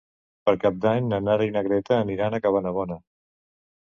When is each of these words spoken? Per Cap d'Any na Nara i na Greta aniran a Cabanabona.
Per 0.47 0.53
Cap 0.61 0.79
d'Any 0.85 1.09
na 1.09 1.19
Nara 1.25 1.45
i 1.49 1.51
na 1.57 1.63
Greta 1.67 1.99
aniran 2.05 2.37
a 2.37 2.41
Cabanabona. 2.45 2.97